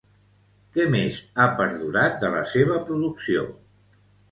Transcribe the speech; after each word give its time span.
Què 0.77 0.85
més 0.93 1.19
ha 1.35 1.45
perdurat 1.59 2.17
de 2.25 2.33
la 2.39 2.41
seva 2.55 2.81
producció? 2.91 3.47